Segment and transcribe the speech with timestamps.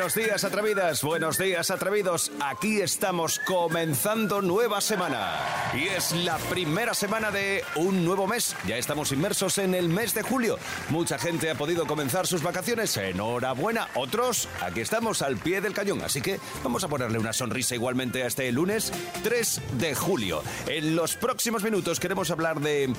[0.00, 1.02] Buenos días, atrevidas.
[1.02, 2.32] Buenos días, atrevidos.
[2.40, 5.36] Aquí estamos comenzando nueva semana.
[5.74, 8.56] Y es la primera semana de un nuevo mes.
[8.66, 10.58] Ya estamos inmersos en el mes de julio.
[10.88, 12.96] Mucha gente ha podido comenzar sus vacaciones.
[12.96, 13.88] Enhorabuena.
[13.94, 16.00] Otros, aquí estamos al pie del cañón.
[16.00, 20.42] Así que vamos a ponerle una sonrisa igualmente a este lunes 3 de julio.
[20.66, 22.90] En los próximos minutos queremos hablar de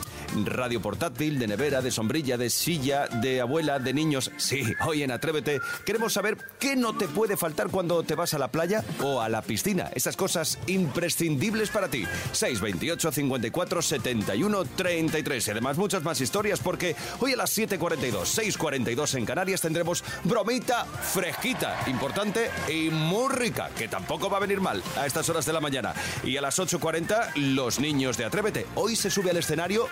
[0.45, 4.31] radio portátil, de nevera, de sombrilla, de silla, de abuela, de niños.
[4.37, 8.39] Sí, hoy en Atrévete queremos saber qué no te puede faltar cuando te vas a
[8.39, 9.89] la playa o a la piscina.
[9.93, 12.05] Esas cosas imprescindibles para ti.
[12.31, 15.47] 628 54 71 33.
[15.47, 20.85] Y además muchas más historias porque hoy a las 7.42, 6.42 en Canarias tendremos bromita
[20.85, 25.53] fresquita, importante y muy rica, que tampoco va a venir mal a estas horas de
[25.53, 25.93] la mañana.
[26.23, 28.65] Y a las 8.40 los niños de Atrévete.
[28.75, 29.87] Hoy se sube al escenario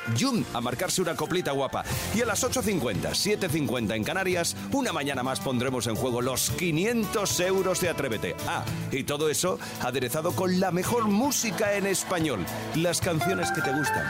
[0.54, 1.84] A marcarse una coplita guapa.
[2.16, 7.40] Y a las 8.50, 7.50 en Canarias, una mañana más pondremos en juego los 500
[7.42, 8.36] euros de Atrévete.
[8.48, 12.46] Ah, y todo eso aderezado con la mejor música en español.
[12.76, 14.06] Las canciones que te gustan.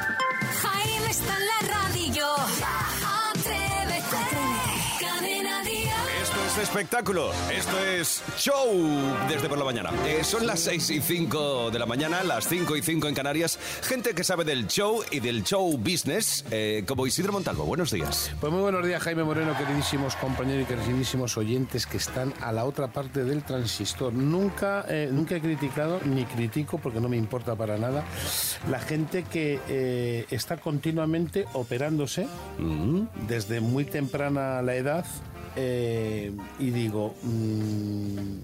[0.61, 1.98] Jaime está en la radio.
[6.59, 8.75] Espectáculo, esto es show
[9.29, 9.91] desde por la mañana.
[10.05, 13.57] Eh, son las 6 y 5 de la mañana, las 5 y 5 en Canarias.
[13.81, 17.65] Gente que sabe del show y del show business, eh, como Isidro Montalvo.
[17.65, 18.31] Buenos días.
[18.39, 22.65] Pues muy buenos días, Jaime Moreno, queridísimos compañeros y queridísimos oyentes que están a la
[22.65, 24.13] otra parte del transistor.
[24.13, 28.03] Nunca, eh, nunca he criticado, ni critico, porque no me importa para nada,
[28.69, 32.27] la gente que eh, está continuamente operándose
[33.27, 35.05] desde muy temprana la edad
[35.59, 37.13] eh, y digo...
[37.23, 38.39] mm,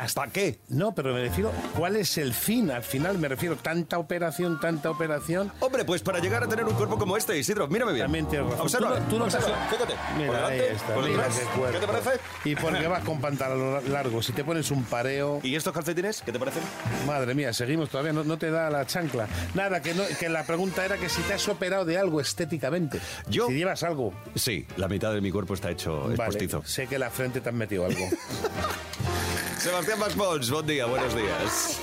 [0.00, 0.58] ¿Hasta qué?
[0.68, 2.70] no, pero me refiero, ¿cuál es el fin?
[2.70, 5.52] Al final me refiero, tanta operación, tanta operación.
[5.60, 8.04] Hombre, pues para llegar a tener un cuerpo como este, Isidro, mírame bien.
[8.06, 8.62] También tienes razón.
[8.66, 9.94] Observa, Tú no- observa, fíjate.
[10.16, 11.38] Mira, por delante, ahí está, por mira detrás.
[11.38, 11.72] qué cuerpo.
[11.80, 12.10] ¿Qué te parece?
[12.44, 16.22] Y porque vas con pantalón largo, si te pones un pareo, ¿Y estos calcetines?
[16.22, 16.62] ¿Qué te parecen?
[17.06, 19.28] madre mía, seguimos todavía, no, no te da la chancla.
[19.54, 23.00] Nada, que, no- que la pregunta era que si te has operado de algo estéticamente.
[23.28, 24.12] Yo- Si llevas algo.
[24.34, 26.62] Sí, la mitad de mi cuerpo está hecho es Vale, postizo.
[26.64, 28.00] sé que la frente te han metido algo.
[29.58, 31.78] Sebastián Maspons, buen día, buenos días.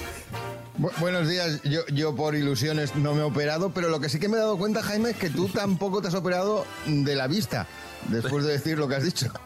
[0.77, 4.19] Bu- buenos días, yo, yo por ilusiones no me he operado, pero lo que sí
[4.19, 7.27] que me he dado cuenta, Jaime, es que tú tampoco te has operado de la
[7.27, 7.67] vista,
[8.07, 9.27] después de decir lo que has dicho.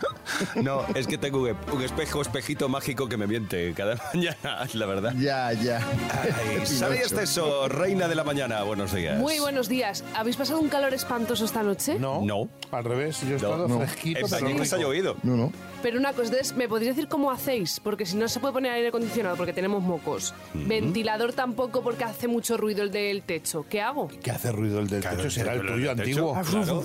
[0.56, 4.86] No, es que tengo un un espejo, espejito mágico que me miente cada mañana, la
[4.86, 5.14] verdad.
[5.18, 5.80] Ya, ya.
[6.12, 6.96] Ay, Sara.
[6.96, 9.20] Esteso, reina de la mañana, buenos días.
[9.20, 10.04] Muy buenos días.
[10.16, 12.00] ¿Habéis pasado un calor espantoso esta noche?
[12.00, 12.50] No, No.
[12.78, 13.78] Al revés, yo he No, estado no.
[13.80, 15.16] fresquito, En pero Vallecas ha llovido.
[15.24, 15.52] No, no.
[15.82, 17.82] Pero una cosa, entonces, ¿me podrías decir cómo hacéis?
[17.84, 20.34] Porque si no se puede poner aire acondicionado porque tenemos mocos.
[20.54, 23.66] Ventilador tampoco porque hace mucho ruido el del techo.
[23.70, 24.08] ¿Qué hago?
[24.24, 25.30] ¿Qué hace ruido el del Claro, techo?
[25.32, 26.34] ¿Será el el tuyo antiguo?
[26.40, 26.84] techo, claro.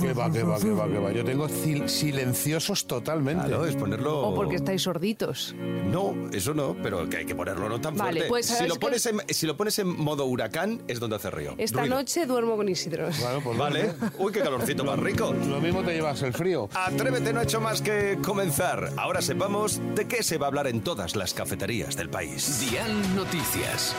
[0.00, 1.12] Que va, que va, que va, que va.
[1.12, 3.46] Yo tengo sil- silenciosos totalmente.
[3.48, 4.20] Claro, es ponerlo.
[4.28, 5.54] ¿O porque estáis sorditos?
[5.90, 8.28] No, eso no, pero que hay que ponerlo no tan Vale, fuerte.
[8.28, 8.80] pues, si, ¿sabes lo qué?
[8.80, 11.54] pones en, si lo pones en modo huracán, es donde hace río.
[11.58, 11.96] Esta Ruido.
[11.96, 13.08] noche duermo con Isidro.
[13.20, 13.92] Bueno, pues Vale.
[14.18, 15.17] Uy, qué calorcito más rico.
[15.18, 16.68] Lo mismo te llevas el frío.
[16.74, 18.92] Atrévete no ha hecho más que comenzar.
[18.96, 22.60] Ahora sepamos de qué se va a hablar en todas las cafeterías del país.
[22.60, 23.96] Dial Noticias.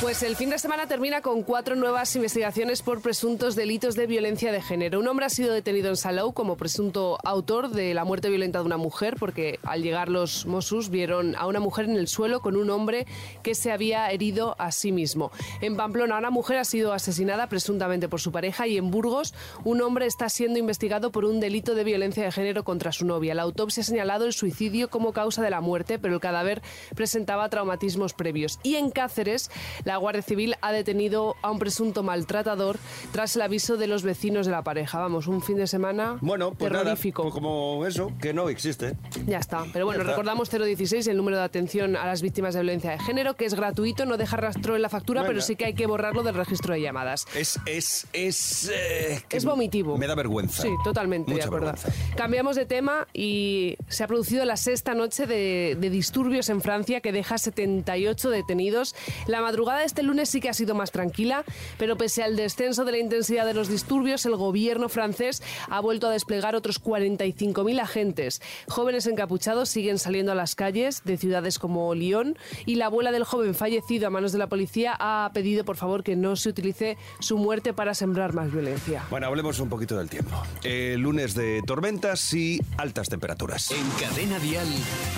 [0.00, 4.50] Pues el fin de semana termina con cuatro nuevas investigaciones por presuntos delitos de violencia
[4.50, 4.98] de género.
[4.98, 8.64] Un hombre ha sido detenido en Salou como presunto autor de la muerte violenta de
[8.64, 12.56] una mujer porque al llegar los Mossos vieron a una mujer en el suelo con
[12.56, 13.06] un hombre
[13.42, 15.32] que se había herido a sí mismo.
[15.60, 19.34] En Pamplona una mujer ha sido asesinada presuntamente por su pareja y en Burgos
[19.64, 23.34] un hombre está siendo investigado por un delito de violencia de género contra su novia.
[23.34, 26.62] La autopsia ha señalado el suicidio como causa de la muerte, pero el cadáver
[26.94, 28.58] presentaba traumatismos previos.
[28.62, 29.50] Y en Cáceres,
[29.90, 32.78] la Guardia Civil ha detenido a un presunto maltratador
[33.10, 35.00] tras el aviso de los vecinos de la pareja.
[35.00, 37.22] Vamos, un fin de semana Bueno, pues nada, terrorífico.
[37.22, 38.96] pues como eso, que no existe.
[39.26, 39.64] Ya está.
[39.72, 40.12] Pero bueno, está.
[40.12, 43.54] recordamos 016, el número de atención a las víctimas de violencia de género, que es
[43.54, 45.30] gratuito, no deja rastro en la factura, Venga.
[45.32, 47.26] pero sí que hay que borrarlo del registro de llamadas.
[47.34, 48.70] Es, es, es...
[48.72, 49.98] eh, Es vomitivo.
[49.98, 50.62] Me da vergüenza.
[50.62, 51.66] Sí, totalmente, Mucha de acuerdo.
[51.72, 52.14] vergüenza.
[52.16, 57.00] Cambiamos de tema y se ha producido la sexta noche de, de disturbios en Francia
[57.00, 58.94] que deja 78 detenidos.
[59.26, 61.44] La madrugada jornada de este lunes sí que ha sido más tranquila,
[61.78, 66.06] pero pese al descenso de la intensidad de los disturbios, el gobierno francés ha vuelto
[66.08, 68.42] a desplegar otros 45.000 agentes.
[68.68, 72.36] Jóvenes encapuchados siguen saliendo a las calles de ciudades como Lyon
[72.66, 76.02] y la abuela del joven fallecido a manos de la policía ha pedido por favor
[76.02, 79.04] que no se utilice su muerte para sembrar más violencia.
[79.10, 80.42] Bueno, hablemos un poquito del tiempo.
[80.62, 83.70] Eh, lunes de tormentas y altas temperaturas.
[83.70, 84.68] En Cadena Dial,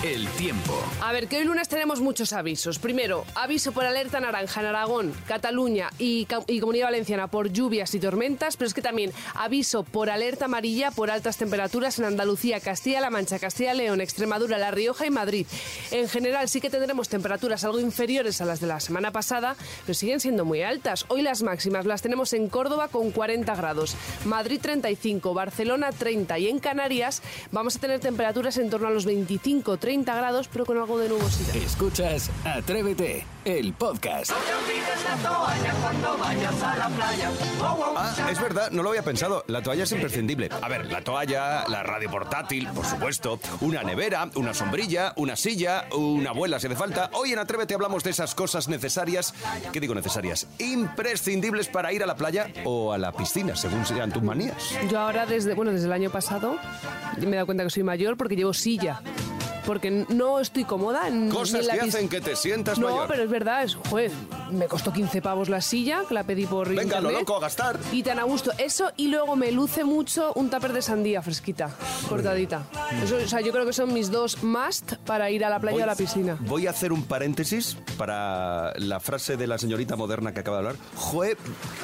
[0.03, 0.81] el tiempo.
[1.01, 2.79] A ver, que hoy lunes tenemos muchos avisos.
[2.79, 7.99] Primero, aviso por alerta naranja en Aragón, Cataluña y, y Comunidad Valenciana por lluvias y
[7.99, 13.09] tormentas, pero es que también aviso por alerta amarilla por altas temperaturas en Andalucía, Castilla-La
[13.09, 15.47] Mancha, Castilla-León, Extremadura, La Rioja y Madrid.
[15.91, 19.55] En general sí que tendremos temperaturas algo inferiores a las de la semana pasada,
[19.85, 21.05] pero siguen siendo muy altas.
[21.07, 23.95] Hoy las máximas las tenemos en Córdoba con 40 grados,
[24.25, 27.21] Madrid 35, Barcelona 30 y en Canarias
[27.51, 31.55] vamos a tener temperaturas en torno a los 25-30 grados, pero con algo de nubosidad.
[31.55, 34.31] Escuchas Atrévete, el podcast.
[37.95, 39.43] Ah, es verdad, no lo había pensado.
[39.47, 40.49] La toalla es imprescindible.
[40.61, 45.85] A ver, la toalla, la radio portátil, por supuesto, una nevera, una sombrilla, una silla,
[45.91, 47.09] una abuela si hace falta.
[47.13, 49.33] Hoy en Atrévete hablamos de esas cosas necesarias,
[49.71, 50.47] ¿qué digo necesarias?
[50.59, 54.55] Imprescindibles para ir a la playa o a la piscina, según sean tus manías.
[54.89, 56.57] Yo ahora desde, bueno, desde el año pasado
[57.19, 59.01] me he dado cuenta que soy mayor porque llevo silla.
[59.65, 62.89] Porque no estoy cómoda en, ni Cosas en la que hacen que te sientas No,
[62.89, 63.07] mayor.
[63.07, 64.11] pero es verdad, es, joder,
[64.51, 67.79] me costó 15 pavos la silla, que la pedí por Venga, lo loco, a gastar.
[67.91, 68.51] Y tan a gusto.
[68.57, 71.69] Eso y luego me luce mucho un tupper de sandía fresquita,
[72.09, 72.63] cortadita.
[73.03, 75.79] Eso, o sea, yo creo que son mis dos must para ir a la playa
[75.79, 76.37] o a la piscina.
[76.41, 80.67] voy a hacer un paréntesis para la frase de la señorita moderna que acaba de
[80.67, 80.75] hablar.
[80.95, 81.37] Joe,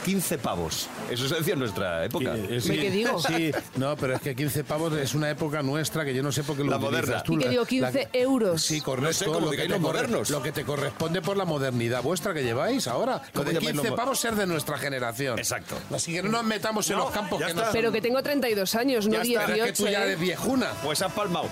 [0.05, 0.87] 15 pavos.
[1.09, 2.35] Eso se decía en nuestra época.
[2.35, 3.19] Eh, ¿Me qué digo?
[3.21, 6.43] Sí, no, pero es que 15 pavos es una época nuestra que yo no sé
[6.43, 7.23] por qué lo La utilizas moderna.
[7.23, 7.33] tú.
[7.33, 8.62] Y que La- digo 15 la- euros.
[8.62, 9.07] Sí, correcto.
[9.07, 10.30] No sé cómo lo, que te modernos.
[10.30, 13.21] lo que te corresponde por la modernidad vuestra que lleváis ahora.
[13.27, 15.39] Lo ¿Cómo de llamáis 15 los mo- pavos ser de nuestra generación.
[15.39, 15.75] Exacto.
[15.94, 18.75] Así que no nos metamos en No, los campos que no Pero que tengo 32
[18.75, 19.66] años, no Ya está, Pero 18.
[19.66, 20.04] es que tú ya ¿eh?
[20.07, 20.71] eres viejuna.
[20.83, 21.48] Pues has palmado.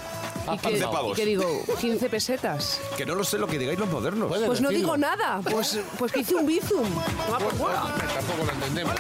[0.54, 1.16] ¿Y qué, 15 y pavos.
[1.18, 1.64] qué digo?
[1.82, 2.80] ¿15 pesetas?
[2.96, 4.30] Que no lo sé lo que digáis los modernos.
[4.46, 5.42] Pues no digo nada.
[5.50, 6.88] Pues, pues que hice un bizum.
[7.26, 7.74] Toma por culo.
[7.74, 8.96] Tampoco lo entendemos.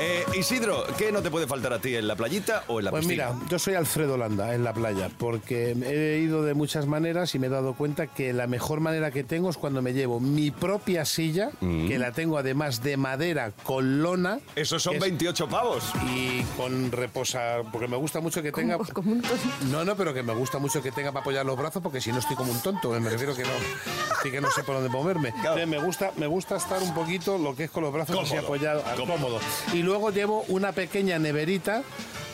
[0.00, 2.90] Eh, Isidro, ¿qué no te puede faltar a ti en la playita o en la
[2.90, 3.32] Pues piscina?
[3.32, 7.38] mira, yo soy Alfredo Landa en la playa, porque he ido de muchas maneras y
[7.38, 10.50] me he dado cuenta que la mejor manera que tengo es cuando me llevo mi
[10.50, 11.88] propia silla, Mm.
[11.88, 14.38] que la tengo además de madera con lona.
[14.56, 15.84] Esos son es- 28 pavos.
[16.14, 18.76] Y con reposa, porque me gusta mucho que tenga...
[18.78, 19.36] Como- como un tonto.
[19.70, 22.12] No, no, pero que me gusta mucho que tenga para apoyar los brazos, porque si
[22.12, 23.50] no estoy como un tonto, me refiero que no,
[24.22, 25.30] sí que no sé por dónde moverme.
[25.36, 28.30] Entonces, me gusta, me gusta estar un poquito lo que es con los brazos así
[28.30, 29.18] Cómodo, apoyados, ah, cómodo.
[29.18, 29.40] cómodo.
[29.72, 31.82] Y luego llevo una pequeña neverita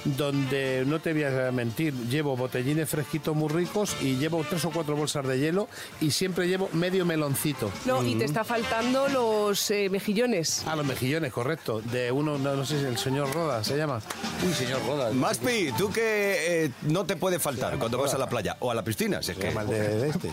[0.04, 4.70] donde no te voy a mentir, llevo botellines fresquitos muy ricos y llevo tres o
[4.70, 5.68] cuatro bolsas de hielo
[6.00, 7.70] y siempre llevo medio meloncito.
[7.84, 10.64] No, y te está faltando los eh, mejillones.
[10.66, 11.80] Ah, los mejillones, correcto.
[11.80, 14.00] De uno, no, no sé si el señor Roda se llama.
[14.46, 15.12] Uy, señor Roda.
[15.12, 18.74] Maspi, ¿tú qué eh, no te puede faltar cuando vas a la playa o a
[18.74, 19.22] la piscina?
[19.22, 19.48] Si es que...
[19.48, 20.30] el de este.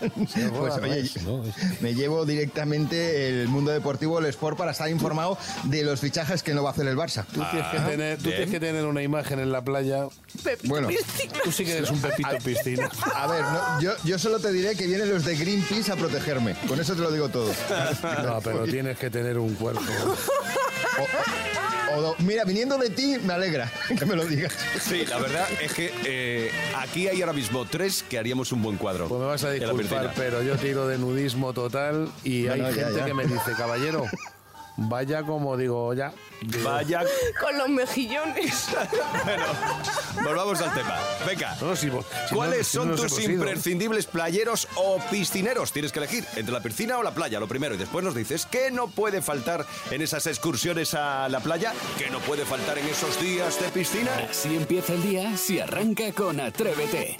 [0.30, 4.56] Pues Roda, no oye, es, no, es- me llevo directamente el mundo deportivo, el sport,
[4.56, 7.24] para estar informado de los fichajes que no va a hacer el Barça.
[7.26, 8.36] Tú, tienes, que Ah, tener, tú bien.
[8.36, 10.06] tienes que tener una imagen en la playa.
[10.64, 10.88] Bueno,
[11.44, 12.90] Tú sí que eres un pepito piscina.
[13.14, 16.54] a ver, no, yo, yo solo te diré que vienen los de Greenpeace a protegerme.
[16.68, 17.52] Con eso te lo digo todo.
[18.24, 19.82] No, pero tienes que tener un cuerpo.
[21.96, 24.52] O do- mira, viniendo de ti, me alegra que me lo digas.
[24.80, 28.76] Sí, la verdad es que eh, aquí hay ahora mismo tres que haríamos un buen
[28.76, 29.08] cuadro.
[29.08, 32.70] Pues me vas a disculpar, pero yo tiro de nudismo total y No, hay no,
[32.70, 33.04] ya, gente ya.
[33.04, 34.04] que me dice, caballero,
[34.76, 36.12] vaya como digo, ya.
[36.42, 37.02] Digo, Vaya...
[37.40, 38.68] Con los mejillones.
[39.24, 39.44] bueno,
[40.24, 40.98] volvamos al tema.
[41.26, 41.54] Venga.
[41.60, 45.70] No, si vos- si ¿Cuáles no- si son no tus imprescindibles playeros o piscineros?
[45.72, 47.74] Tienes que elegir entre la piscina o la playa, lo primero.
[47.74, 52.08] Y después nos dices qué no puede faltar en esas excursiones a la playa, qué
[52.10, 54.10] no puede faltar en esos días de piscina.
[54.30, 57.18] Así empieza el día si arranca con Atrévete.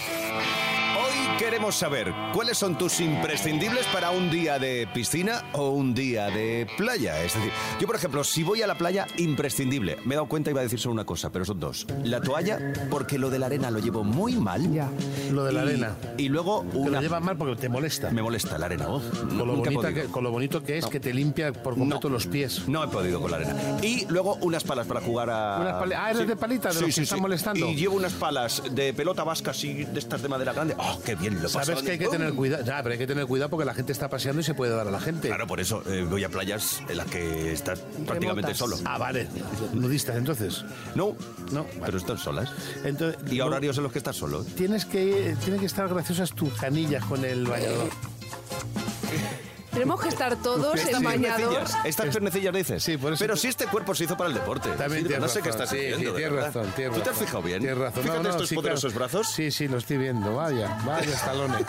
[1.41, 6.67] Queremos saber cuáles son tus imprescindibles para un día de piscina o un día de
[6.77, 7.19] playa.
[7.25, 9.97] Es decir, yo por ejemplo, si voy a la playa, imprescindible.
[10.05, 11.87] Me he dado cuenta, iba a decir solo una cosa, pero son dos.
[12.05, 14.71] La toalla, porque lo de la arena lo llevo muy mal.
[14.71, 14.91] Ya.
[15.33, 15.97] Lo de la Y- arena.
[16.19, 16.91] Y luego Te una...
[16.91, 18.11] lo llevas mal porque te molesta.
[18.11, 18.89] Me molesta la arena.
[18.91, 22.27] oh, Con lo, bonita que, con bonito que es que te limpia por completo los
[22.27, 22.69] pies.
[22.69, 23.55] No he podido con la arena.
[23.83, 25.59] Y luego unas palas para jugar a.
[25.59, 27.67] Unas pali- ah, ¿eres de palitas, de los que están molestando?
[27.67, 30.75] Y llevo unas palas de pelota vasca así, de estas de madera grande.
[30.79, 32.65] ¡Oh, qué bien lo Sabes que hay que tener cuidado.
[32.65, 34.87] Ya, pero hay que tener cuidado porque la gente está paseando y se puede dar
[34.87, 35.29] a la gente.
[35.29, 38.77] Claro, por eso eh, voy a playas en las que estás prácticamente solo.
[38.85, 39.29] Ah, vale.
[39.73, 40.65] Nudistas, entonces.
[40.95, 41.17] No,
[41.53, 42.51] No, pero están solas.
[42.85, 44.45] Entonces, Y no- horarios en los que estás solo.
[44.45, 47.89] Tienes que, tienen que estar graciosas tus canillas con el bañador.
[49.73, 51.63] Tenemos que estar todos en bañador.
[51.85, 52.83] estas piernecillas dices.
[52.83, 54.69] Sí, por eso Pero si este cuerpo se hizo para el deporte.
[54.71, 55.99] También Sí, tienes no sé qué razón, estás sí, diciendo.
[55.99, 56.47] sí, de tienes verdad.
[56.55, 57.27] razón, tienes ¿Tú te has razón.
[57.27, 57.61] fijado bien?
[57.61, 58.03] Tienes razón.
[58.03, 58.99] Fíjate No, no, estos sí, poderosos claro.
[59.13, 59.29] brazos.
[59.33, 60.35] Sí, sí, lo estoy viendo.
[60.35, 61.67] Vaya, vaya talones.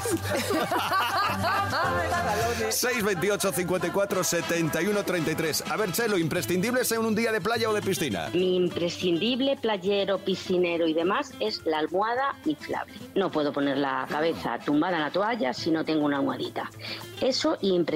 [2.70, 5.64] 628 54 71 33.
[5.70, 8.30] A ver, Chelo, imprescindibles en un día de playa o de piscina.
[8.34, 12.94] Mi imprescindible playero, piscinero y demás es la almohada inflable.
[13.16, 16.70] No puedo poner la cabeza tumbada en la toalla si no tengo una almohadita.
[17.22, 17.91] Eso imprescindible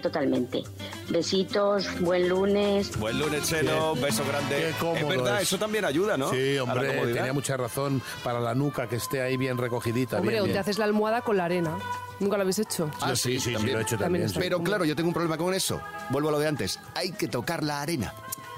[0.00, 0.62] totalmente.
[1.08, 2.96] Besitos, buen lunes.
[2.98, 4.56] Buen lunes, Chelo, beso grande.
[4.56, 5.42] Qué cómodo es verdad, es.
[5.42, 6.30] eso también ayuda, ¿no?
[6.30, 10.18] Sí, hombre, tenía mucha razón para la nuca que esté ahí bien recogidita.
[10.18, 11.76] Hombre, bien, te haces la almohada con la arena.
[12.20, 12.90] ¿Nunca lo habéis hecho?
[13.00, 13.74] Ah, sí, sí, sí, también.
[13.74, 14.30] lo he hecho También.
[14.38, 15.80] Pero claro, yo tengo un problema con eso.
[16.10, 16.78] Vuelvo a lo de antes.
[16.94, 18.12] Hay que tocar la arena.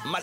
[0.05, 0.23] Mal.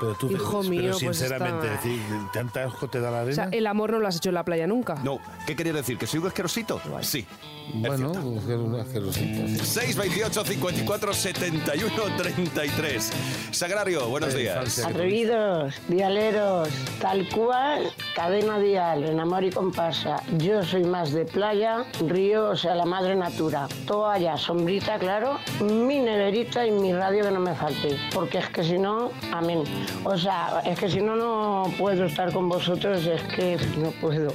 [0.00, 2.00] Pero tú, Hijo pero mío, pues sinceramente, está- decir,
[2.32, 3.56] ¿tanta asco te da la O sea, arena?
[3.58, 4.94] el amor no lo has hecho en la playa nunca.
[5.02, 5.98] No, ¿qué querías decir?
[5.98, 6.80] ¿Que soy un asquerosito?
[7.02, 7.26] Sí.
[7.74, 9.64] bueno, una asquerosita.
[9.64, 13.12] 628 54 71 33.
[13.50, 14.78] Sagrario, buenos días.
[14.78, 16.68] Atrevidos, dialeros,
[17.00, 20.22] tal cual, cadena dial, en amor y comparsa.
[20.38, 23.68] Yo soy más de playa, río, o sea, la madre natura.
[23.86, 27.96] Toalla, sombrita, claro, mi neverita y mi radio que no me falte.
[28.12, 29.62] Porque es que si no, amén.
[30.04, 34.32] O sea, es que si no, no puedo estar con vosotros, es que no puedo.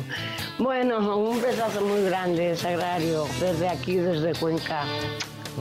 [0.60, 4.86] Bueno, un besazo muy grande, Sagrario, desde aquí, desde Cuenca.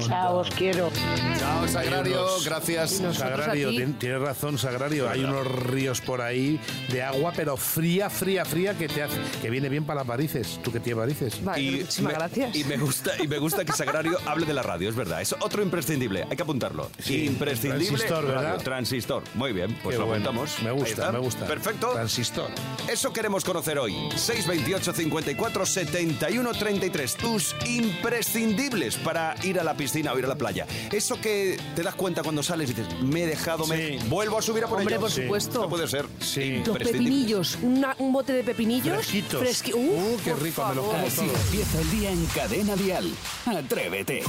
[0.00, 0.90] Chao, os quiero.
[1.38, 2.26] Chao, Sagrario.
[2.44, 3.02] Gracias.
[3.12, 5.08] Sagrario, tienes razón, Sagrario.
[5.08, 6.58] Hay unos ríos por ahí
[6.90, 10.61] de agua, pero fría, fría, fría, que te hace, que viene bien para las varices.
[10.62, 11.44] ¿Tú que tienes varices?
[11.44, 12.56] Vale, muchísimas me, gracias.
[12.56, 15.20] y me gusta y me gusta que Sagrario hable de la radio, es verdad.
[15.20, 16.90] Es otro imprescindible, hay que apuntarlo.
[16.99, 17.87] Sí, imprescindible.
[17.87, 18.62] transistor, radio, ¿verdad?
[18.62, 19.22] Transistor.
[19.34, 20.25] Muy bien, pues Qué lo bueno.
[20.25, 20.62] apuntamos.
[20.62, 21.46] Me gusta, me gusta.
[21.46, 21.90] Perfecto.
[21.92, 22.50] Transistor.
[22.88, 23.92] Eso queremos conocer hoy.
[24.16, 27.16] 628 54 71 33.
[27.16, 30.66] Tus imprescindibles para ir a la piscina o ir a la playa.
[30.92, 33.98] Eso que te das cuenta cuando sales y dices, me he dejado, me Sí.
[34.08, 35.00] vuelvo a subir a por Hombre, ello.
[35.02, 35.62] por supuesto.
[35.62, 36.06] No puede ser.
[36.20, 36.58] Sí.
[36.58, 36.92] Los Imprescindible.
[37.10, 38.94] pepinillos, una- un bote de pepinillos.
[38.96, 39.42] Fresquitos.
[39.42, 40.94] fresqui- Uh, Uf, qué por rico, me lo favor.
[40.96, 41.36] como Así todo.
[41.44, 43.10] empieza el día en Cadena Dial.
[43.46, 44.22] Atrévete.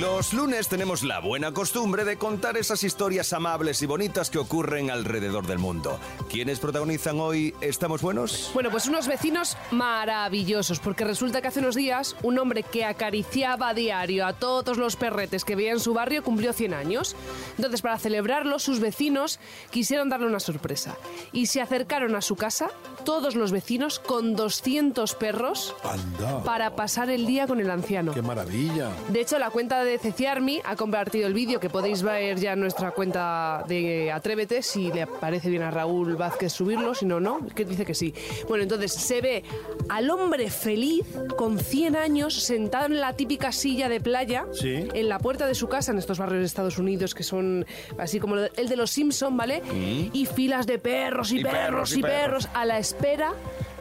[0.00, 4.90] Los lunes tenemos la buena costumbre de contar esas historias amables y bonitas que ocurren
[4.90, 5.98] alrededor del mundo.
[6.28, 8.50] ¿Quiénes protagonizan hoy Estamos Buenos?
[8.52, 13.70] Bueno, pues unos vecinos maravillosos, porque resulta que hace unos días un hombre que acariciaba
[13.70, 17.16] a diario a todos los perretes que veía en su barrio cumplió 100 años.
[17.56, 20.96] Entonces, para celebrarlo, sus vecinos quisieron darle una sorpresa
[21.32, 22.70] y se acercaron a su casa
[23.04, 26.44] todos los vecinos con 200 perros Anda.
[26.44, 28.12] para pasar el día con el anciano.
[28.14, 28.92] Qué maravilla.
[29.08, 32.60] De hecho, la cuenta de Ceciarmi ha compartido el vídeo que podéis ver ya en
[32.60, 37.44] nuestra cuenta de Atrévete, si le parece bien a Raúl Vázquez subirlo, si no, no,
[37.52, 38.14] que dice que sí.
[38.46, 39.42] Bueno, entonces se ve
[39.88, 41.04] al hombre feliz
[41.36, 44.88] con 100 años sentado en la típica silla de playa Sí.
[44.92, 47.64] en la puerta de su casa en estos barrios de Estados Unidos que son
[47.98, 49.62] así como el de los Simpson, ¿vale?
[50.12, 53.32] Y filas de perros y, Y perros, perros, y y perros a la espera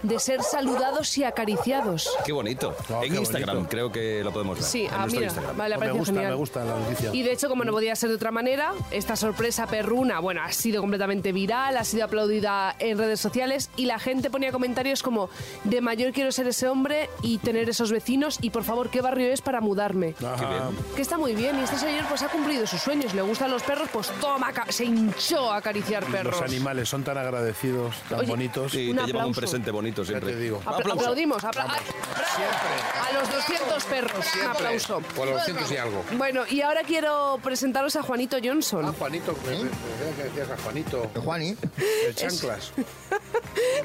[0.03, 2.09] de ser saludados y acariciados.
[2.25, 2.75] Qué bonito.
[2.89, 3.69] Oh, en qué Instagram bonito.
[3.71, 4.63] creo que lo podemos ver.
[4.63, 5.57] Sí, en ah, mira, Instagram.
[5.57, 6.31] vale, me gusta, genial.
[6.31, 7.09] me gusta la noticia.
[7.13, 10.51] Y de hecho, como no podía ser de otra manera, esta sorpresa perruna, bueno, ha
[10.51, 15.29] sido completamente viral, ha sido aplaudida en redes sociales y la gente ponía comentarios como
[15.63, 19.31] de mayor quiero ser ese hombre y tener esos vecinos y por favor, ¿qué barrio
[19.31, 20.15] es para mudarme?
[20.25, 20.69] Ajá.
[20.95, 23.63] Que está muy bien y este señor pues ha cumplido sus sueños, le gustan los
[23.63, 26.39] perros, pues toma, se hinchó a acariciar perros.
[26.41, 28.71] Los animales son tan agradecidos, tan Oye, bonitos.
[28.71, 30.33] Sí, Un te llevan un presente bonito siempre.
[30.33, 30.57] te digo.
[30.65, 31.01] Apla- Aplauso.
[31.01, 31.79] aplaudimos, apla- ¡Bravo!
[33.09, 34.99] a los 200 perros, un aplauso.
[35.15, 36.03] Por los cientos y algo.
[36.17, 38.85] Bueno, y ahora quiero presentaros a Juanito Johnson.
[38.85, 39.69] Ah, Juanito, ¿eh?
[40.17, 41.09] que decías a Juanito.
[41.23, 41.55] Juani,
[42.07, 42.71] El chanclas.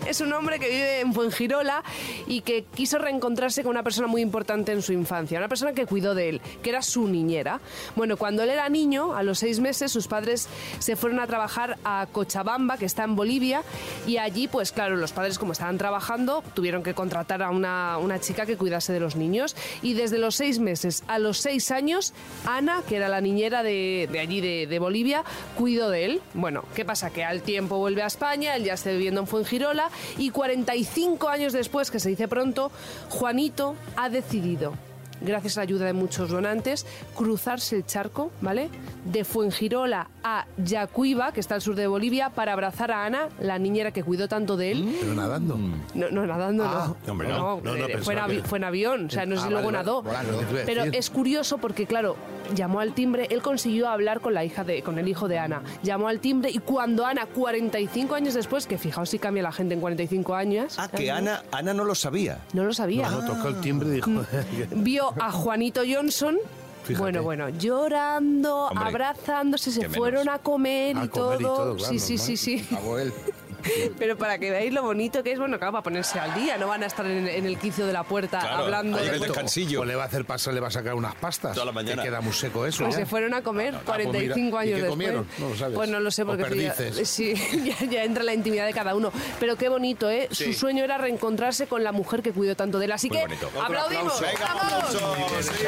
[0.07, 1.85] Es un hombre que vive en Fuengirola
[2.26, 5.87] y que quiso reencontrarse con una persona muy importante en su infancia, una persona que
[5.87, 7.61] cuidó de él, que era su niñera.
[7.95, 10.49] Bueno, cuando él era niño, a los seis meses, sus padres
[10.80, 13.62] se fueron a trabajar a Cochabamba, que está en Bolivia,
[14.07, 15.89] y allí, pues claro, los padres como estaban trabajando,
[16.54, 19.56] tuvieron que contratar a una, una chica que cuidase de los niños.
[19.82, 22.12] Y desde los seis meses a los seis años,
[22.47, 25.25] Ana, que era la niñera de, de allí, de, de Bolivia,
[25.56, 26.23] cuidó de él.
[26.35, 27.11] Bueno, ¿qué pasa?
[27.11, 31.52] Que al tiempo vuelve a España, él ya está viviendo en Fuengirola, y 45 años
[31.52, 32.70] después, que se dice pronto,
[33.09, 34.75] Juanito ha decidido
[35.21, 36.87] gracias a la ayuda de muchos donantes,
[37.17, 38.69] cruzarse el charco, ¿vale?
[39.05, 43.59] De Fuengirola a Yacuiba, que está al sur de Bolivia, para abrazar a Ana, la
[43.59, 44.97] niñera que cuidó tanto de él.
[45.00, 45.59] Pero nadando.
[45.95, 47.12] No, no, nadando Ah, no.
[47.12, 47.61] hombre, no.
[47.62, 49.45] No, no, eh, fue, en avi- que- fue en avión, o sea, no sé Ah,
[49.45, 50.05] si luego vale, nadó.
[50.67, 52.17] Pero es curioso porque, claro,
[52.55, 55.62] llamó al timbre, él consiguió hablar con la hija de, con el hijo de Ana.
[55.83, 59.75] Llamó al timbre y cuando Ana, 45 años después, que fijaos si cambia la gente
[59.75, 60.79] en 45 años.
[60.79, 62.39] Ah, que Ana, Ana no lo sabía.
[62.53, 63.09] No lo sabía.
[63.09, 64.11] Cuando tocó el timbre dijo...
[64.73, 66.38] Vio a Juanito Johnson
[66.83, 66.99] Fíjate.
[67.02, 69.97] Bueno, bueno, llorando, Hombre, abrazándose, se menos.
[69.97, 71.55] fueron a comer, A y, comer y todo.
[71.57, 72.37] todo, claro, sí, sí, normal.
[72.38, 72.69] sí, sí.
[73.99, 76.69] Pero para que veáis lo bonito que es, bueno, claro, para ponerse al día, no
[76.69, 79.81] van a estar en, en el quicio de la puerta Claro, hablando de el descansillo.
[79.81, 81.55] O le va a hacer pasar, le va a sacar unas pastas.
[81.55, 82.02] Toda la mañana.
[82.02, 82.85] Que queda muy seco eso.
[82.85, 83.00] Pues ya.
[83.00, 84.90] se fueron a comer pues 45 mira, ¿y años qué después.
[84.90, 85.26] comieron?
[85.38, 85.75] No lo sabes.
[85.75, 88.95] Pues no lo sé porque sí, ya- sí, ya, ya entra la intimidad de cada
[88.95, 89.12] uno.
[89.38, 90.29] Pero qué bonito, ¿eh?
[90.31, 90.52] Sí.
[90.52, 92.93] Su sueño era reencontrarse con la mujer que cuidó tanto de él.
[92.93, 93.50] Así Muy que bonito.
[93.62, 94.21] Aplaudimos.
[94.21, 94.95] Venga, ¡Vamos!
[94.95, 95.64] aplausos, sí,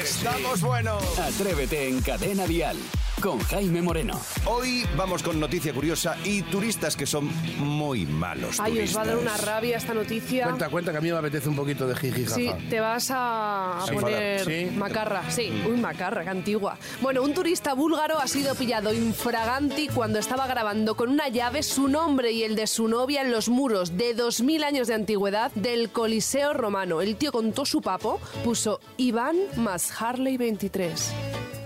[0.00, 1.18] Estamos buenos.
[1.18, 2.76] Atrévete en Cadena Dial
[3.24, 4.20] con Jaime Moreno.
[4.44, 8.60] Hoy vamos con noticia curiosa y turistas que son muy malos.
[8.60, 10.44] Ay, os va a dar una rabia esta noticia.
[10.44, 12.26] Cuenta, cuenta que a mí me apetece un poquito de jiji.
[12.26, 13.94] Sí, te vas a, a Sí.
[13.94, 14.66] poner Sí.
[14.76, 15.30] macarra.
[15.30, 16.76] Sí, uy, macarra, qué antigua.
[17.00, 21.88] Bueno, un turista búlgaro ha sido pillado infraganti cuando estaba grabando con una llave su
[21.88, 25.88] nombre y el de su novia en los muros de 2000 años de antigüedad del
[25.88, 27.00] Coliseo romano.
[27.00, 31.10] El tío contó su papo, puso Iván más Harley 23.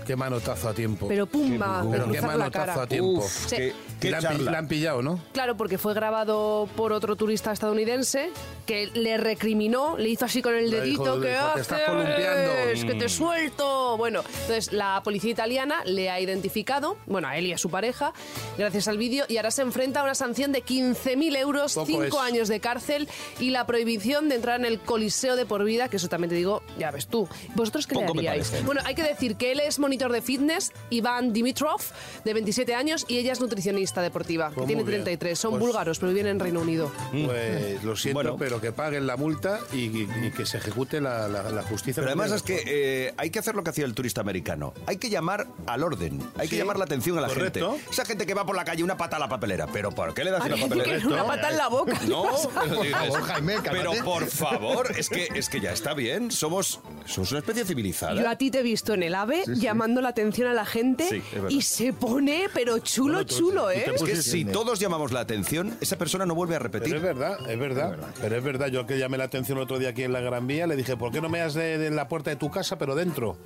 [0.09, 1.07] Qué manotazo a tiempo.
[1.07, 3.19] Pero pumba, Pero qué manotazo a tiempo.
[3.19, 3.71] Uf, Sí.
[3.99, 4.51] Qué, la, han, pi- charla.
[4.51, 5.19] la han pillado, ¿no?
[5.33, 8.29] Claro, porque fue grabado por otro turista estadounidense
[8.65, 11.51] que le recriminó, le hizo así con el Le dijo, dedito, le ¿qué dijo, "Te
[11.51, 11.61] haces?
[11.61, 12.87] estás columpiando".
[12.87, 13.97] Que te suelto.
[13.97, 18.13] Bueno, entonces la policía italiana le ha identificado, bueno, a él y a su pareja,
[18.57, 22.03] gracias al vídeo, y ahora se enfrenta a una sanción de 15.000 euros, Poco 5
[22.03, 22.13] es.
[22.15, 23.07] años de cárcel
[23.39, 26.35] y la prohibición de entrar en el coliseo de por vida, que eso también te
[26.35, 27.27] digo, ya ves tú.
[27.55, 28.63] ¿Vosotros qué Poco le haríais?
[28.65, 31.81] Bueno, hay que decir que él es monitor de fitness, Iván Dimitrov,
[32.23, 35.03] de 27 años, y ella es nutricionista deportiva, que Pues tiene muy bien.
[35.03, 35.37] 33.
[35.39, 36.91] Son Pues- búlgaros, pero viven en Reino Unido.
[37.11, 38.35] Pues lo siento, Bueno.
[38.37, 42.01] pero que paguen la multa y, y- y que se ejecute la, la- la justicia.
[42.01, 44.73] Pero además es que eh, hay que hacer lo que hacía el turista americano.
[44.85, 46.21] Hay que llamar al orden.
[46.37, 47.71] Hay que llamar la atención a la correcto.
[47.73, 47.89] gente.
[47.91, 49.67] Esa gente que va por la calle una pata a la papelera.
[49.67, 50.99] ¿Pero por qué le das una papelera?
[50.99, 51.99] Que una pata en la boca.
[52.09, 52.25] No,
[52.63, 56.31] pero, dices, favor, Jaime, pero por favor, es que, es que ya está bien.
[56.31, 58.15] Somos, somos una especie civilizada.
[58.21, 61.21] Yo a ti te he visto en el AVE llamando la atención a la gente
[61.49, 63.91] y se pone, pero chulo, Bueno, tú- chulo, tú ¿eh?
[63.95, 66.99] Es que si todos llamamos la atención, esa persona no vuelve a Pero es repetir.
[67.01, 70.03] verdad, es verdad, Pero es verdad, yo que llamé la atención el otro día aquí
[70.03, 72.29] en la Gran Vía, le dije, ¿por qué no me das de, de la puerta
[72.29, 73.37] de tu casa, pero dentro?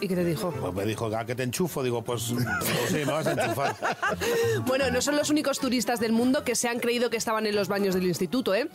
[0.00, 0.50] ¿Y qué te dijo?
[0.50, 1.82] Pues me dijo, ¿a que te enchufo?
[1.82, 3.76] Digo, pues, pues sí, me vas a enchufar.
[4.66, 7.54] Bueno, no son los únicos turistas del mundo que se han creído que estaban en
[7.54, 8.68] los baños del instituto, ¿eh?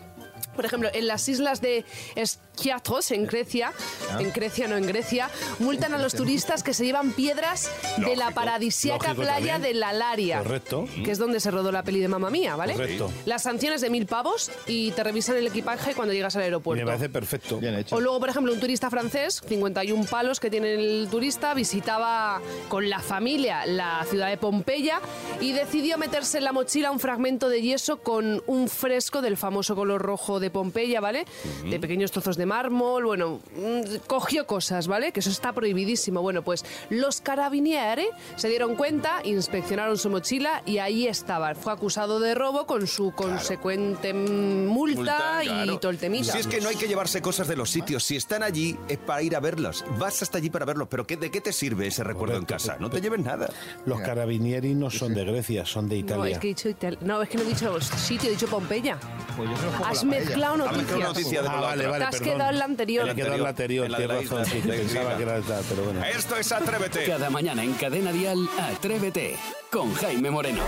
[0.57, 1.85] Por ejemplo, en las islas de
[2.25, 3.71] Skiathos, en Grecia,
[4.11, 4.17] Ah.
[4.19, 8.31] en Grecia, no en Grecia, multan a los turistas que se llevan piedras de la
[8.31, 9.61] lógico playa también.
[9.61, 10.39] de la Laria.
[10.39, 10.87] Correcto.
[11.03, 12.73] Que es donde se rodó la peli de Mamma Mía, ¿vale?
[12.73, 13.11] Correcto.
[13.25, 16.83] Las sanciones de mil pavos y te revisan el equipaje cuando llegas al aeropuerto.
[16.83, 17.59] me parece perfecto.
[17.59, 17.95] Bien hecho.
[17.95, 22.89] O luego, por ejemplo, un turista francés, 51 palos que tiene el turista, visitaba con
[22.89, 24.99] la familia la ciudad de Pompeya
[25.41, 29.75] y decidió meterse en la mochila un fragmento de yeso con un fresco del famoso
[29.75, 31.25] color rojo de Pompeya, ¿vale?
[31.69, 35.11] De pequeños trozos de mármol, bueno, mm, cogió cosas, ¿vale?
[35.11, 36.21] Que eso está prohibidísimo.
[36.21, 41.55] Bueno, pues los carabinieri se dieron cuenta, inspeccionaron su mochila y ahí estaba.
[41.55, 45.73] Fue acusado de robo con su consecuente multa, Multa, claro.
[45.73, 46.31] y todo el temita.
[46.31, 48.03] Si es que no hay que llevarse cosas de los sitios.
[48.03, 49.83] Si están allí, es para ir a verlos.
[49.97, 50.87] Vas hasta allí para verlos.
[50.89, 52.77] Pero ¿qué, ¿de qué te sirve ese recuerdo en casa?
[52.79, 53.49] No te lleves nada.
[53.85, 56.33] Los carabinieri no son de Grecia, son de No, Italia.
[56.35, 58.97] es que he dicho Ital- No, es que no he dicho sitio, he dicho Pompeya.
[59.35, 60.99] Pues yo Has mezclado mezclado noticias.
[60.99, 62.33] noticia de Ah, la vale, vale, Te has perdón.
[62.35, 63.05] quedado en la anterior.
[63.05, 65.23] Me he quedado en la anterior, En la de la tienes razón, sí, pensaba que
[65.23, 66.05] era esta, pero bueno.
[66.05, 67.05] Esto es Atrévete.
[67.05, 69.37] Cada mañana en Cadena Dial, Atrévete
[69.71, 70.63] con Jaime Moreno.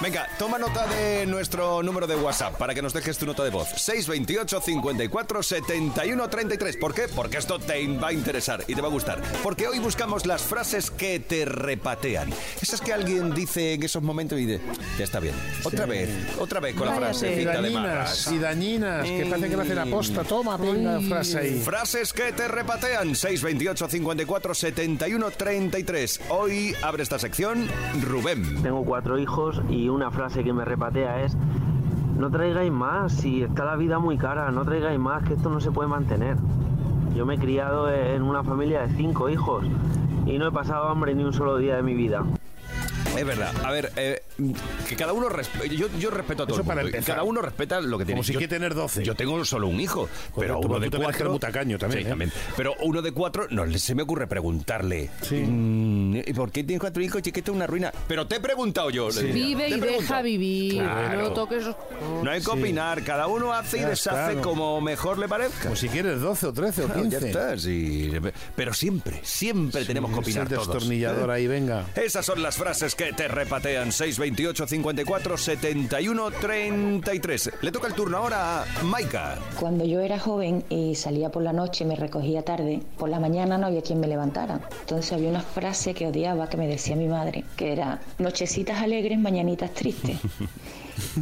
[0.00, 3.50] Venga, toma nota de nuestro número de WhatsApp para que nos dejes tu nota de
[3.50, 3.68] voz.
[3.68, 6.76] 628 54 71 33.
[6.78, 7.02] ¿Por qué?
[7.14, 9.20] Porque esto te va a interesar y te va a gustar.
[9.42, 12.30] Porque hoy buscamos las frases que te repatean.
[12.60, 14.62] Esas que alguien dice en esos momentos y dice,
[14.98, 15.34] ya está bien.
[15.62, 17.18] Otra vez, otra vez con la Váyate.
[17.18, 17.72] frase Y cita de y
[18.44, 20.22] dañinas, que parece que lo hacen aposta.
[20.22, 21.60] Toma, venga, frase ahí.
[21.60, 23.14] Frases que te repatean.
[23.14, 26.20] 628 54 71 33.
[26.28, 27.66] Hoy abre esta sección
[28.02, 28.62] Rubén.
[28.62, 31.36] Tengo cuatro hijos y una frase que me repatea es
[32.18, 35.60] no traigáis más, si está la vida muy cara, no traigáis más, que esto no
[35.60, 36.36] se puede mantener.
[37.16, 39.64] Yo me he criado en una familia de cinco hijos
[40.26, 42.24] y no he pasado hambre ni un solo día de mi vida.
[43.16, 43.52] Es verdad.
[43.64, 44.22] A ver, eh,
[44.88, 46.96] que cada uno respe- yo, yo respeto a todo Eso el para mundo.
[46.96, 47.16] y empezar.
[47.16, 48.18] Cada uno respeta lo que tiene.
[48.18, 49.04] Como si yo, quiere tener 12.
[49.04, 51.30] Yo tengo solo un hijo, pero uno de cuatro.
[51.30, 52.10] muy tacaño también, Sí, ¿eh?
[52.10, 52.32] también.
[52.56, 55.10] Pero uno de cuatro, no se me ocurre preguntarle.
[55.22, 55.36] Sí.
[55.36, 57.20] mm, ¿Y por qué tienes cuatro hijos?
[57.22, 57.92] Si es que esto es una ruina.
[58.08, 59.10] Pero te he preguntado yo.
[59.10, 59.32] diría.
[59.34, 60.74] Vive y deja vivir.
[60.82, 61.22] Claro.
[61.22, 61.64] No toques.
[62.22, 63.02] No hay que opinar.
[63.04, 64.42] Cada uno hace y Ya deshace está, ¿no?
[64.42, 65.64] como mejor le parezca.
[65.64, 67.20] Como si quieres 12 o 13 o Claro, 15.
[67.20, 68.12] ya está, sí.
[68.56, 70.68] Pero siempre, siempre tenemos que Es el opinar todos.
[70.68, 71.86] destornillador ahí, venga.
[71.94, 73.92] Esas son las frases que te repatean.
[74.24, 77.50] 628 54 71 33.
[77.60, 79.36] Le toca el turno ahora a Maika.
[79.60, 83.20] Cuando yo era joven y salía por la noche y me recogía tarde, por la
[83.20, 84.60] mañana no había quien me levantara.
[84.80, 89.18] Entonces había una frase que odiaba que me decía mi madre, que era nochecitas alegres,
[89.18, 90.18] mañanitas tristes.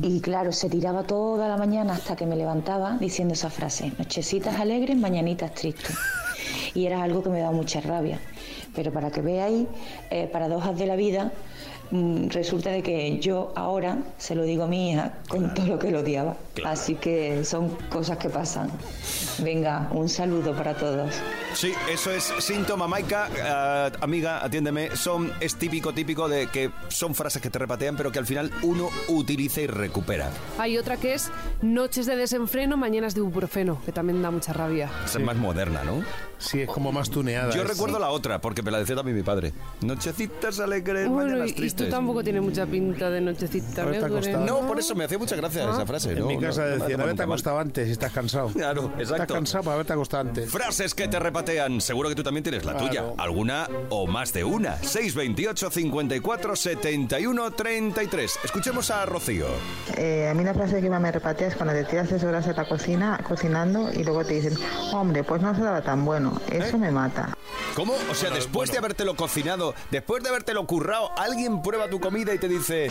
[0.03, 4.61] Y claro, se tiraba toda la mañana hasta que me levantaba diciendo esa frase, nochecitas
[4.61, 5.97] alegres, mañanitas tristes.
[6.75, 8.21] Y era algo que me daba mucha rabia.
[8.75, 9.67] Pero para que veáis,
[10.11, 11.33] eh, paradojas de la vida,
[12.29, 15.91] resulta de que yo ahora se lo digo a mi hija con todo lo que
[15.91, 16.37] lo odiaba.
[16.65, 18.71] Así que son cosas que pasan.
[19.43, 21.15] Venga, un saludo para todos.
[21.55, 23.29] Sí, eso es síntoma, Maika.
[23.45, 24.95] Ah, amiga, atiéndeme.
[24.97, 28.51] Son, es típico, típico de que son frases que te repatean, pero que al final
[28.63, 30.31] uno utiliza y recupera.
[30.59, 34.91] Hay otra que es noches de desenfreno, mañanas de ibuprofeno, que también da mucha rabia.
[35.05, 36.03] Esa es más moderna, ¿no?
[36.39, 37.55] Sí, es como más tuneada.
[37.55, 39.53] Yo es- recuerdo la otra, porque me la decía también mi padre.
[39.83, 41.82] Nochecitas alegres, Bueno, mañanas tristes.
[41.85, 44.45] Tú tampoco tienes mucha pinta de nochecita Ahora costado.
[44.45, 46.13] No, por eso me hacía mucha gracia esa frase.
[46.13, 47.33] En no, mi casa no decían, haberte nunca mal".
[47.35, 48.49] acostado antes si estás cansado.
[48.49, 49.35] Claro, Estás exacto.
[49.35, 50.51] cansado para haberte acostado antes.
[50.51, 51.81] Frases que te repatean.
[51.81, 52.87] Seguro que tú también tienes la Claro.
[52.89, 53.05] tuya.
[53.19, 54.77] Alguna o más de una.
[54.79, 58.39] 628 54 71 33.
[58.45, 59.47] Escuchemos a Rocío.
[59.97, 62.47] Eh, a mí la frase que más me repatea es cuando te tiras tres horas
[62.47, 64.55] en la cocina cocinando y luego te dicen,
[64.93, 66.41] hombre, pues no se daba tan bueno.
[66.51, 67.37] Eso me mata.
[67.75, 67.95] ¿Cómo?
[68.11, 72.39] O sea, después de habértelo cocinado, después de habértelo currado, alguien prueba tu comida y
[72.39, 72.91] te dice,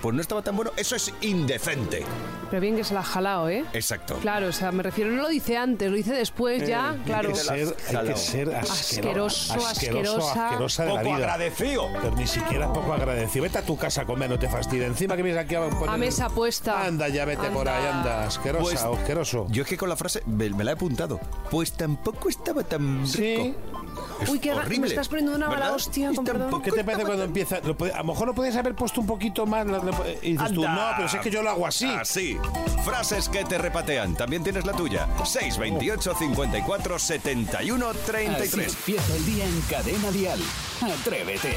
[0.00, 0.72] pues no estaba tan bueno.
[0.76, 2.04] Eso es indecente.
[2.50, 3.64] Pero bien que se la ha jalado, ¿eh?
[3.72, 4.16] Exacto.
[4.20, 7.28] Claro, o sea, me refiero, no lo dice antes, lo dice después ya, claro.
[7.30, 10.44] Hay que ser, hay que ser asquero- Asqueroso, asqueroso, asquerosa.
[10.48, 11.14] asquerosa de la vida.
[11.16, 11.88] agradecido.
[12.02, 13.44] Pero ni siquiera poco agradecido.
[13.44, 14.86] Vete a tu casa a comer, no te fastidia.
[14.86, 15.88] Encima que vienes aquí a poner...
[15.88, 16.84] A mesa puesta.
[16.84, 18.26] Anda, ya vete por ahí, anda.
[18.26, 19.46] Asquerosa, Pues, asqueroso.
[19.48, 21.20] Yo es que con la frase me, me la he apuntado.
[21.50, 23.14] Pues tampoco estaba tan rico.
[23.14, 23.91] Es
[24.28, 26.62] Uy, qué horrible, me estás poniendo una mala hostia, con perdón.
[26.62, 27.60] ¿Qué te parece cuando empieza?
[27.60, 29.66] Lo puede- a lo mejor lo podías haber puesto un poquito más.
[29.66, 31.86] lo- lo- y dices tú, no, pero si es que yo lo hago así.
[31.86, 32.38] Así.
[32.84, 34.14] Frases que te repatean.
[34.16, 35.06] También tienes la tuya.
[35.24, 38.74] 628 54 71 Así 33.
[38.74, 40.40] empieza el día en Cadena Dial.
[40.80, 41.56] Atrévete.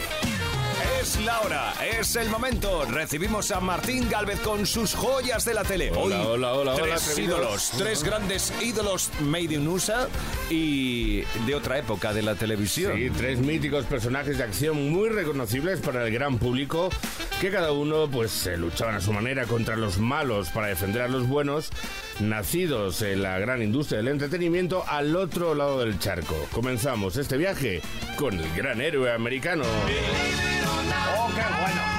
[1.05, 2.83] Es la hora, es el momento.
[2.85, 5.91] Recibimos a Martín Galvez con sus joyas de la tele.
[5.91, 10.07] Hoy, hola, hola, hola, Tres ídolos, tres grandes ídolos made in USA
[10.49, 12.93] y de otra época de la televisión.
[12.97, 16.89] Sí, tres míticos personajes de acción muy reconocibles para el gran público,
[17.39, 21.07] que cada uno pues eh, luchaban a su manera contra los malos para defender a
[21.07, 21.69] los buenos,
[22.19, 26.47] nacidos en la gran industria del entretenimiento al otro lado del charco.
[26.51, 27.83] Comenzamos este viaje
[28.17, 29.65] con el gran héroe americano.
[31.35, 31.95] ¡Oh, qué bueno!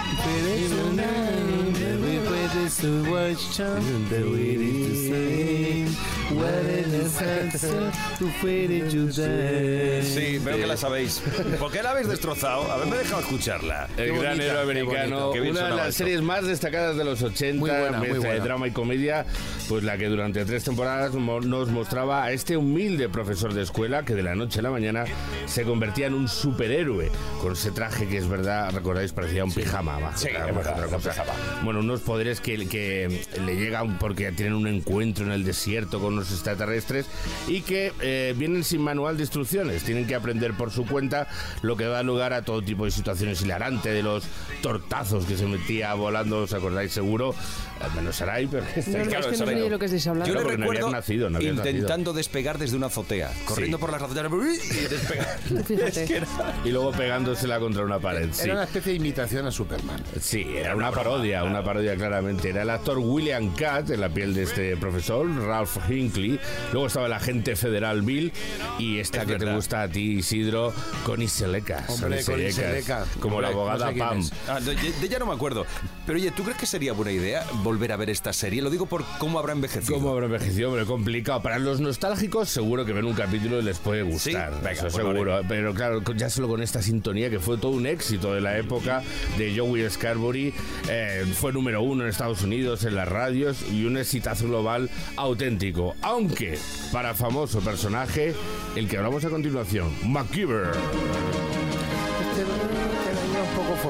[10.03, 11.23] Sí, veo que la sabéis.
[11.59, 12.71] ¿Por qué la habéis destrozado?
[12.71, 13.89] Haberme dejado escucharla.
[13.97, 15.99] El Qué gran bonita, héroe qué americano, bonito, qué una de las esto.
[15.99, 18.45] series más destacadas de los 80, Muy buena, muy mezcla de buena.
[18.45, 19.25] drama y comedia,
[19.69, 24.15] pues la que durante tres temporadas nos mostraba a este humilde profesor de escuela que
[24.15, 25.05] de la noche a la mañana
[25.47, 27.11] se convertía en un superhéroe,
[27.41, 29.99] con ese traje que es verdad, recordáis, parecía un pijama.
[30.01, 31.25] más Sí, que es verdad, otra cosa.
[31.62, 36.15] Bueno, unos poderes que, que le llegan porque tienen un encuentro en el desierto con
[36.16, 37.07] los extraterrestres
[37.48, 41.29] y que eh, vienen sin manual de instrucciones, tienen que aprender por su cuenta,
[41.62, 44.24] lo que da lugar a todo tipo de situaciones hilarantes, de los
[44.62, 47.35] tortazos que se metía volando, ¿os acordáis seguro?
[47.81, 48.64] Al menos Sarai, pero...
[48.64, 49.68] No, es que no sé no.
[49.68, 50.33] lo que estáis hablando.
[50.33, 53.79] Yo le Claro, no recuerdo habías nacido, no habías intentando despegar desde una azotea, corriendo
[53.79, 55.38] por las azoteas y despegar.
[55.66, 56.22] Fíjate.
[56.64, 58.44] Y luego pegándosela contra una pared, sí.
[58.44, 60.02] Era una especie de imitación a Superman.
[60.20, 62.50] Sí, era una parodia, una parodia claramente.
[62.50, 65.76] Era el actor William Catt en la piel de este profesor, Ralph
[66.07, 66.40] Hinckley.
[66.73, 68.33] Luego estaba el agente federal Bill
[68.79, 70.73] y esta Es que te gusta a ti, Isidro,
[71.05, 71.85] Connie Seleca.
[71.88, 73.05] Hombre, Connie Seleca.
[73.21, 74.31] Como la abogada no sé quién Pam.
[74.49, 75.66] Ah, de, de ella no me acuerdo.
[76.07, 78.62] Pero oye, ¿tú crees que sería buena idea volver a ver esta serie?
[78.62, 79.95] Lo digo por cómo habrá envejecido.
[79.95, 80.69] ¿Cómo habrá envejecido?
[80.69, 81.42] Hombre, complicado.
[81.42, 84.53] Para los nostálgicos, seguro que ven un capítulo y les puede gustar.
[84.53, 85.40] Sí, venga, eso pues seguro.
[85.49, 89.03] Pero claro, ya solo con esta sintonía, que fue todo un éxito de la época
[89.37, 90.55] de Joey Scarbury,
[90.88, 95.96] eh, fue número uno en Estados Unidos, en las radios, y un exitazo global auténtico.
[96.03, 96.59] Aunque,
[96.93, 98.35] para famoso personaje,
[98.77, 100.73] el que hablamos a continuación, MacGyver.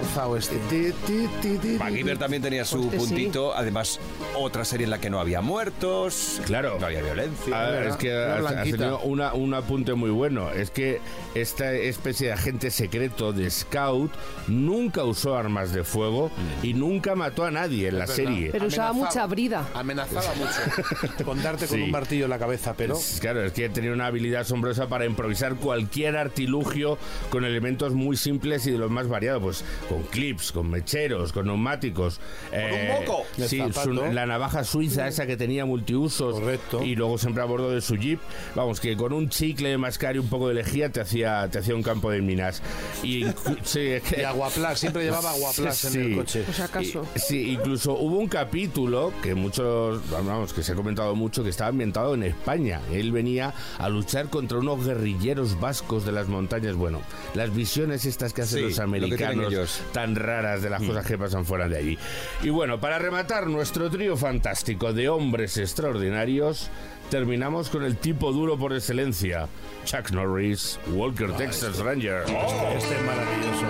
[0.06, 1.78] Este forzado este.
[1.78, 3.08] MacGyver también tenía su Pues sí.
[3.08, 3.54] puntito.
[3.54, 3.98] Además,
[4.36, 6.40] otra serie en la que no había muertos.
[6.46, 6.76] Claro.
[6.80, 7.66] No había violencia.
[7.66, 8.76] A ver, es que era has, has blanquita.
[8.78, 10.50] tenido una- un apunte muy bueno.
[10.50, 11.00] Es que
[11.34, 14.12] esta especie de agente secreto de Scout
[14.48, 16.30] nunca usó armas de fuego
[16.62, 18.14] y nunca mató a nadie en la verdad.
[18.14, 18.50] serie.
[18.52, 19.08] Pero usaba Amenazaba.
[19.10, 19.68] mucha brida.
[19.74, 21.82] Amenazaba mucho con darte con Sí.
[21.84, 25.04] un martillo en la cabeza, pero Es- Claro, es que tenía una habilidad asombrosa para
[25.04, 26.98] improvisar cualquier artilugio
[27.30, 29.64] con elementos muy simples y de los más variados.
[29.88, 32.20] Pues con clips, con mecheros, con neumáticos.
[32.52, 33.24] eh, un moco.
[33.46, 36.34] Sí, su- la navaja suiza esa que tenía multiusos.
[36.34, 36.82] Correcto.
[36.82, 38.20] Y luego siempre a bordo de su jeep.
[38.54, 41.58] Vamos, que con un chicle de mascar y un poco de lejía te hacía, te
[41.58, 42.62] hacía un campo de minas.
[43.02, 43.24] Y,
[43.64, 46.14] sí, es que- Y Aguaplas, siempre llevaba Aguaplas en el Sí.
[46.16, 46.42] coche.
[46.44, 47.06] Pues acaso.
[47.14, 51.50] Y- sí, incluso hubo un capítulo que muchos, vamos, que se ha comentado mucho, que
[51.50, 52.80] estaba ambientado en España.
[52.92, 56.74] Él venía a luchar contra unos guerrilleros vascos de las montañas.
[56.76, 57.00] Bueno,
[57.34, 59.80] las visiones estas que hacen Sí, los lo que tienen americanos ellos.
[59.92, 61.98] Tan raras de las cosas que pasan fuera de allí.
[62.42, 66.70] Y bueno, para rematar nuestro trío fantástico de hombres extraordinarios,
[67.10, 69.48] terminamos con el tipo duro por excelencia,
[69.84, 72.22] Chuck Norris, Walker Texas Ranger.
[72.22, 73.66] Este es maravilloso.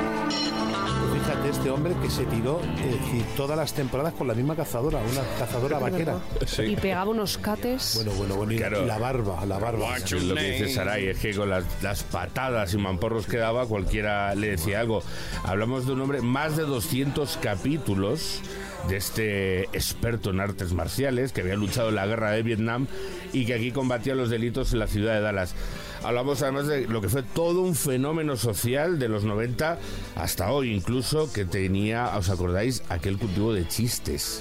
[1.12, 5.22] Fíjate, este hombre que se tiró decir, todas las temporadas con la misma cazadora, una
[5.38, 6.18] cazadora vaquera.
[6.64, 7.94] Y pegaba unos cates.
[7.96, 8.52] Bueno, bueno, bueno.
[8.52, 8.84] Y, Claro.
[8.86, 9.96] la barba, la barba.
[9.96, 13.66] Es lo que dice Saray, es que con las, las patadas y mamporros que daba,
[13.66, 15.02] cualquiera le decía algo.
[15.44, 18.40] Hablamos de un hombre, más de 200 capítulos
[18.88, 22.86] de este experto en artes marciales que había luchado en la guerra de Vietnam
[23.32, 25.54] y que aquí combatía los delitos en la ciudad de Dallas.
[26.06, 29.78] Hablamos además de lo que fue todo un fenómeno social de los 90
[30.14, 32.84] hasta hoy incluso que tenía, ¿os acordáis?
[32.88, 34.40] Aquel cultivo de chistes.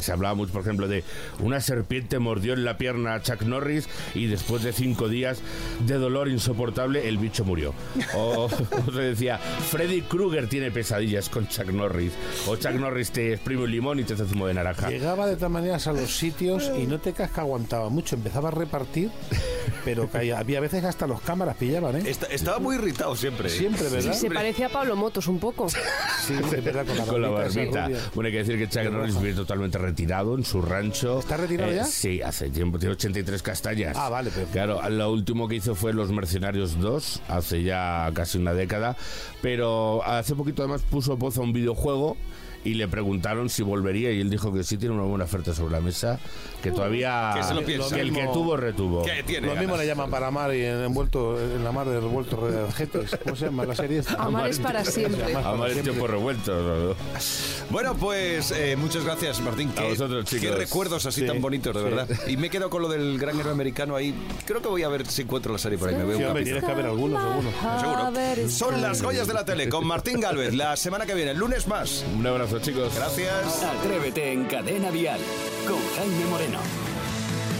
[0.00, 1.04] Se hablaba mucho, por ejemplo, de
[1.40, 5.40] una serpiente mordió en la pierna a Chuck Norris y después de cinco días
[5.86, 7.74] de dolor insoportable el bicho murió.
[8.14, 8.48] O,
[8.88, 12.12] o se decía, Freddy Krueger tiene pesadillas con Chuck Norris.
[12.46, 14.88] O Chuck Norris te exprime un limón y te hace zumo de naranja.
[14.88, 18.16] Llegaba de todas maneras a los sitios y no te que aguantaba mucho.
[18.16, 19.10] Empezaba a repartir,
[19.84, 20.38] pero caía.
[20.38, 22.02] había veces que hasta los cámaras pillaban, ¿eh?
[22.06, 23.48] Está- estaba muy irritado siempre.
[23.50, 24.12] Siempre, ¿verdad?
[24.14, 25.68] Se parece a Pablo Motos un poco.
[25.68, 27.86] Sí, verdad, con la Con la barbita esa barbita.
[27.86, 27.98] rubia.
[28.14, 31.18] Bueno, hay que decir que Chuck Norris vive totalmente retirado en su rancho.
[31.18, 31.84] ¿Está retirado Eh, ya?
[31.84, 33.96] Sí, hace tiempo, tiene 83 castañas.
[33.98, 38.38] Ah, vale, pero- Claro, lo último que hizo fue Los Mercenarios 2, hace ya casi
[38.38, 38.96] una década.
[39.42, 42.16] Pero hace poquito además puso voz a un videojuego
[42.64, 45.72] y le preguntaron si volvería y él dijo que sí tiene una buena oferta sobre
[45.72, 46.18] la mesa,
[46.62, 47.94] que todavía Que se lo piensa.
[47.94, 49.04] que el que tuvo retuvo.
[49.04, 49.46] ¿Qué tiene?
[49.48, 49.80] Lo mismo ganas?
[49.80, 53.18] le llaman para amar y en, envuelto, en la mar de revuelto rejetes.
[53.22, 53.98] ¿Cómo se llama la serie?
[53.98, 54.14] esta?
[54.14, 55.34] Amar es para siempre.
[55.34, 56.96] Amar es tiempo revuelto.
[57.70, 59.70] Bueno, pues eh, muchas gracias, Martín.
[59.70, 60.46] A Qué, vosotros, chicos.
[60.48, 61.84] qué recuerdos así Sí, tan bonitos, de sí.
[61.94, 62.08] verdad.
[62.28, 64.14] Y me he quedado con lo del gran héroe americano ahí.
[64.46, 65.94] Creo que voy a ver si encuentro la serie por ahí.
[65.96, 67.52] Me veo Sí, un tienes que haber algunos, algunos.
[67.80, 68.48] Seguro.
[68.50, 70.54] Son las joyas de la tele con Martín Galvez.
[70.54, 72.04] La semana que viene, el lunes más.
[72.16, 72.94] Un abrazo, chicos.
[72.94, 73.62] Gracias.
[73.62, 75.20] Atrévete en Cadena Dial
[75.66, 76.93] con Jaime Moreno.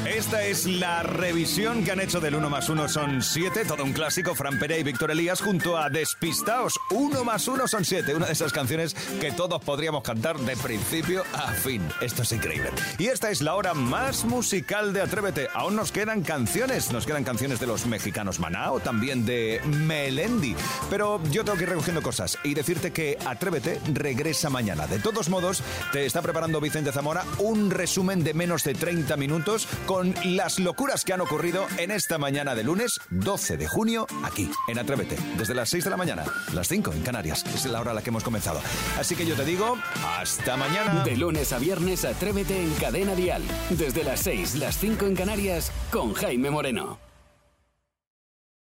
[0.07, 3.95] Esta es la revisión que han hecho del 1 más 1 son 7, todo un
[3.95, 6.79] clásico, Fran Perea y Víctor Elías junto a Despistaos.
[6.91, 11.25] 1 más 1 son 7, una de esas canciones que todos podríamos cantar de principio
[11.33, 11.83] a fin.
[12.03, 12.69] Esto es increíble.
[12.99, 15.49] Y esta es la hora más musical de Atrévete.
[15.55, 20.55] Aún nos quedan canciones, nos quedan canciones de los mexicanos Maná o también de Melendi.
[20.91, 24.87] Pero yo tengo que ir recogiendo cosas y decirte que Atrévete regresa mañana.
[24.87, 25.63] De todos modos,
[25.93, 31.05] te está preparando Vicente Zamora un resumen de menos de 30 minutos con las locuras
[31.05, 35.17] que han ocurrido en esta mañana de lunes 12 de junio aquí en Atrévete.
[35.39, 37.45] Desde las 6 de la mañana, las 5 en Canarias.
[37.55, 38.61] Es la hora a la que hemos comenzado.
[38.99, 41.05] Así que yo te digo, hasta mañana.
[41.05, 43.45] De lunes a viernes, Atrévete en Cadena Dial.
[43.71, 47.14] Desde las 6, las 5 en Canarias con Jaime Moreno.